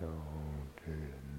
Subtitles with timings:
[0.00, 1.29] Don't.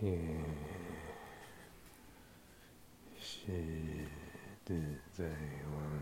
[0.00, 0.18] 天
[3.16, 3.46] 使
[4.64, 4.74] 的
[5.12, 5.24] 在
[5.70, 5.93] 我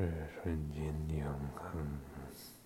[0.00, 0.10] 是
[0.42, 0.82] 瞬间
[1.18, 2.59] 永恒。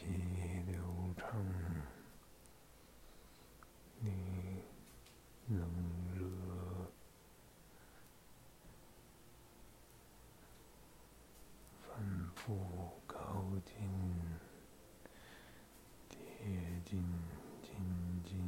[0.00, 0.06] 气
[0.66, 1.28] 流畅
[3.98, 4.62] 你
[5.46, 5.60] 冷
[6.14, 6.90] 热
[11.82, 12.58] 反复
[13.06, 13.76] 靠近
[16.08, 16.46] 贴
[16.82, 17.04] 近
[17.60, 18.38] 轻近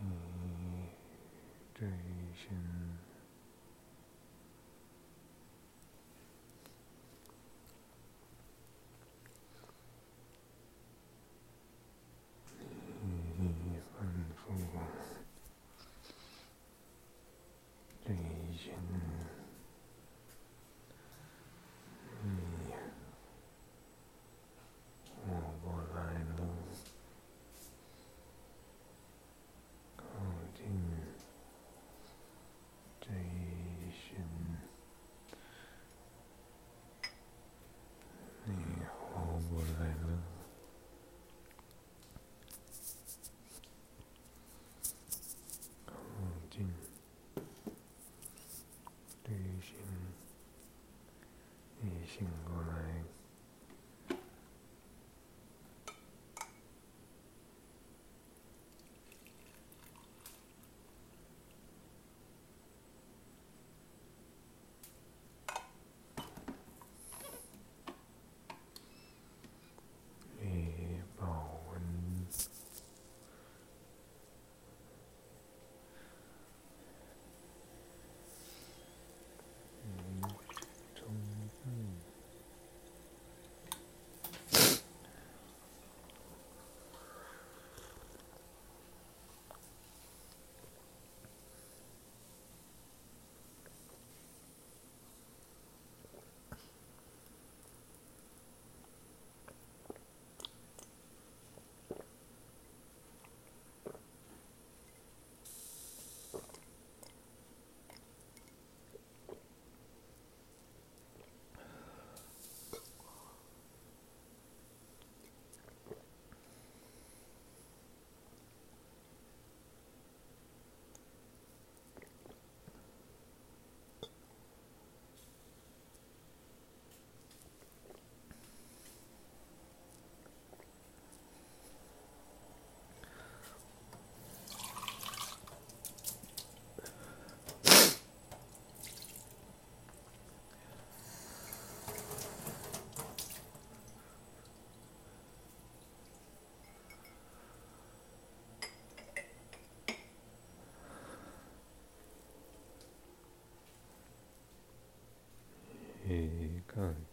[0.00, 0.88] 你
[1.72, 2.81] 这一生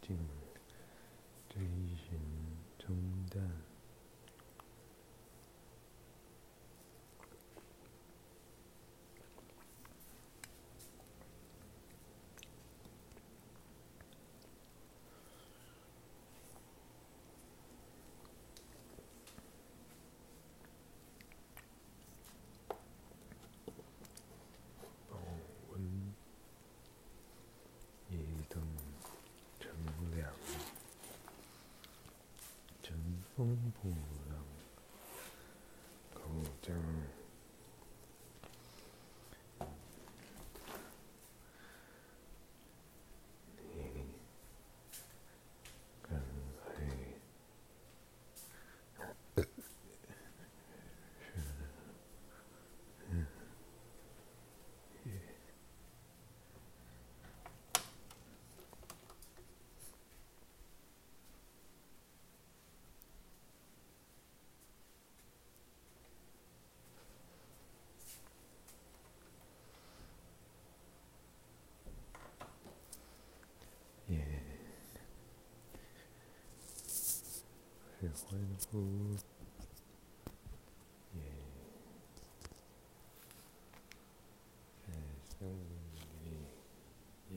[0.10, 0.39] 靠
[33.40, 34.44] 성 보랑
[36.14, 37.19] 가장
[78.28, 78.38] 欢
[78.70, 78.74] 呼，
[81.16, 81.22] 耶！
[84.86, 84.94] 在
[85.30, 85.40] 森
[86.24, 86.28] 林
[87.30, 87.34] 里，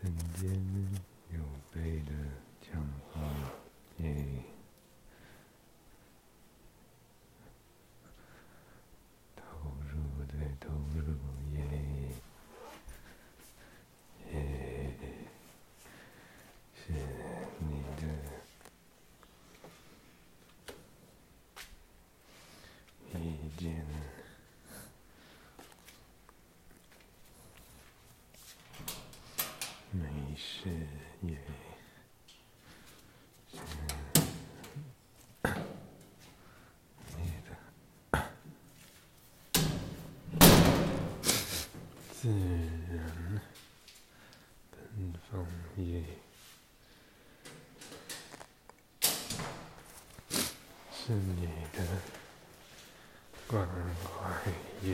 [0.00, 0.04] 人
[0.36, 0.42] 间
[1.32, 1.36] 有
[1.72, 1.74] 悲
[2.04, 2.10] 的
[2.62, 2.70] 讲
[3.12, 3.14] 话，
[3.98, 4.04] 耶！
[9.34, 9.42] 投
[9.90, 9.94] 入
[10.26, 11.04] 的投入，
[11.52, 11.60] 耶！
[14.32, 14.38] 耶！
[16.74, 16.92] 是
[17.58, 17.64] 你
[17.96, 18.02] 的。
[23.58, 23.72] 见，
[29.90, 30.02] 没
[30.36, 30.68] 事
[31.22, 31.28] 也，
[33.48, 33.56] 是
[37.16, 37.48] 你的
[42.26, 43.40] 自然
[44.72, 46.02] 奔放也，
[50.92, 51.78] 是你的。
[53.46, 53.64] 关
[54.02, 54.10] 怀
[54.82, 54.88] 也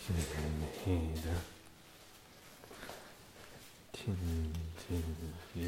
[0.00, 1.26] 是你的，
[3.92, 4.00] 亲
[4.78, 4.88] 近
[5.52, 5.62] 也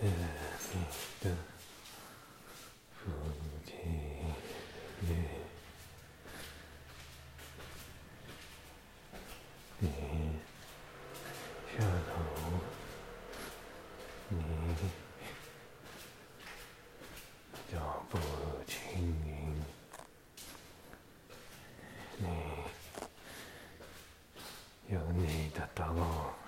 [0.00, 0.80] 是你
[1.20, 1.24] 的，
[2.94, 3.02] 父
[3.66, 3.74] 亲
[5.02, 5.10] 也，
[9.80, 9.84] 你
[11.76, 12.12] 下头，
[14.30, 14.32] 你
[17.70, 17.74] 脚
[18.10, 18.12] 步。
[24.88, 26.43] 有你的道，你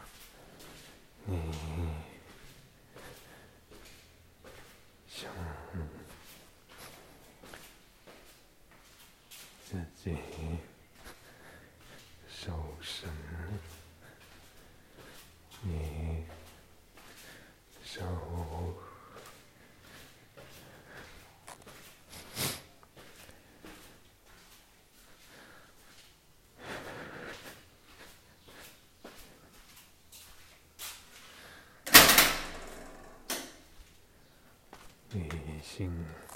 [35.63, 36.36] 心，你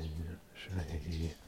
[0.00, 1.47] And.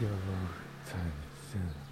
[0.00, 0.10] your
[0.86, 1.12] time
[1.52, 1.85] soon.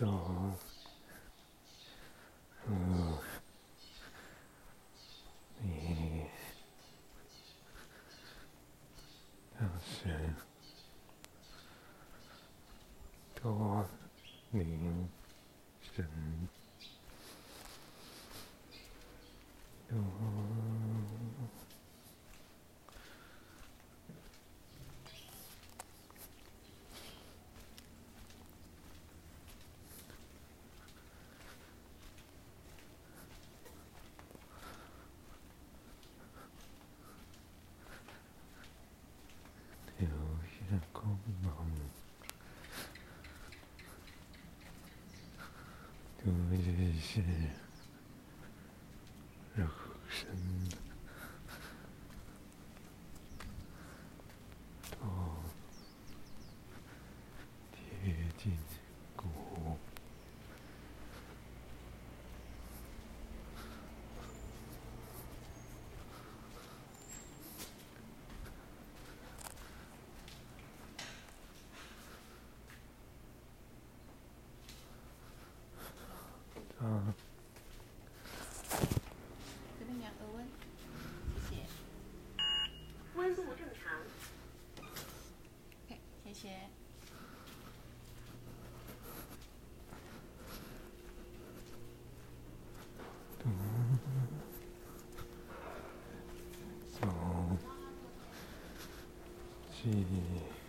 [0.00, 0.06] 走，
[2.66, 3.18] 嗯，
[5.58, 6.24] 你
[9.58, 10.34] 当时
[13.34, 13.86] 多
[14.50, 15.06] 凝
[15.82, 16.08] 神，
[19.86, 19.96] 多。
[39.98, 41.04] 留下光
[41.42, 41.52] 芒，
[46.24, 46.32] 多
[47.00, 47.22] 是
[49.56, 49.64] 肉
[50.08, 50.28] 身，
[99.82, 100.59] 气，嗯，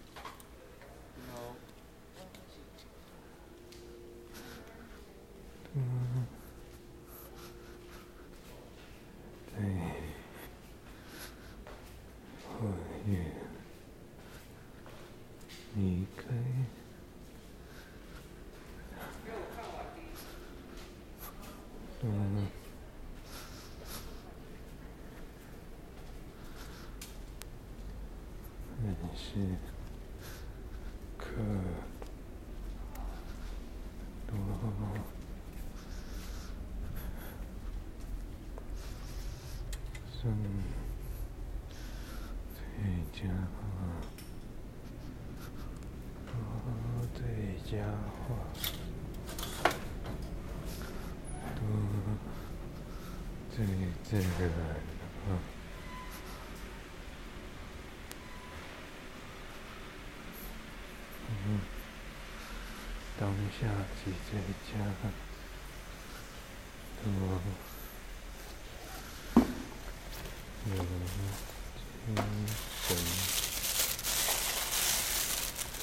[29.33, 29.55] 认识
[31.17, 31.25] 可
[34.27, 34.35] 多
[40.11, 40.21] 生
[42.53, 42.59] 最
[43.13, 43.19] 佳
[43.55, 43.59] 化，
[46.25, 46.29] 多
[47.13, 47.21] 最
[47.65, 47.71] 佳
[48.27, 48.27] 化，
[51.55, 51.59] 多
[53.49, 53.55] 最
[54.03, 54.51] 自然化。
[55.29, 55.29] 嗯，
[63.59, 63.67] 下
[64.03, 64.31] 即最
[64.67, 64.71] 佳，
[67.03, 67.05] 多。
[70.63, 70.73] 有
[72.07, 72.15] 精
[72.87, 72.87] 神，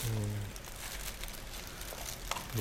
[0.04, 0.06] 嗯，
[2.56, 2.58] 有